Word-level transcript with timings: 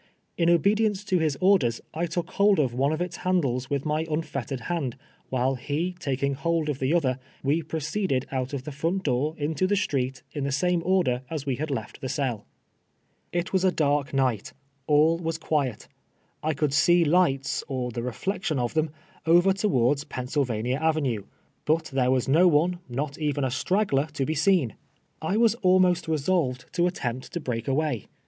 In 0.35 0.49
obedience 0.49 1.03
to 1.03 1.19
his 1.19 1.37
orders, 1.39 1.79
I 1.93 2.07
took 2.07 2.31
hold 2.31 2.57
of 2.57 2.73
one 2.73 2.91
of 2.91 3.01
its 3.01 3.17
handles 3.17 3.69
with 3.69 3.85
my 3.85 4.07
unfettered 4.09 4.61
hand, 4.61 4.97
while 5.29 5.53
he 5.53 5.93
taking 5.99 6.33
hold 6.33 6.69
of 6.69 6.79
the 6.79 6.91
other, 6.91 7.19
we 7.43 7.61
proceeded 7.61 8.25
out 8.31 8.51
of 8.51 8.63
the 8.63 8.71
front 8.71 9.03
door 9.03 9.35
into 9.37 9.67
tlie 9.67 9.77
street 9.77 10.23
in 10.31 10.43
the 10.43 10.51
same 10.51 10.81
order 10.83 11.21
as 11.29 11.45
we 11.45 11.57
had 11.57 11.69
left 11.69 12.01
the 12.01 12.09
cell. 12.09 12.47
66 13.31 13.43
TWELVE 13.43 13.43
TEAES 13.43 13.43
A 13.43 13.43
PLATE. 13.43 13.43
It 13.43 13.45
T\ 13.45 13.65
a> 13.65 13.67
a 13.67 13.89
dark 13.91 14.07
iiii; 14.11 14.31
lit. 14.37 14.53
All 14.87 15.17
was 15.19 15.37
quiet. 15.37 15.87
I 16.41 16.53
could 16.55 16.73
sec 16.73 17.05
lights, 17.05 17.63
or 17.67 17.91
the 17.91 18.01
reth'ction 18.01 18.57
of 18.57 18.73
them, 18.73 18.89
over 19.27 19.53
towanls 19.53 20.03
reim 20.09 20.25
sylvaiiia 20.25 20.81
Avenue, 20.81 21.25
hut 21.67 21.91
there 21.93 22.09
was 22.09 22.27
no 22.27 22.47
one, 22.47 22.79
not 22.89 23.19
even 23.19 23.43
a 23.43 23.51
straggler, 23.51 24.07
to 24.13 24.25
he 24.25 24.33
seen. 24.33 24.73
I 25.21 25.37
was 25.37 25.53
almost 25.61 26.07
resolved 26.07 26.73
to 26.73 26.87
at 26.87 26.95
tempt 26.95 27.31
to 27.33 27.39
l)reak 27.39 27.67
away. 27.67 28.07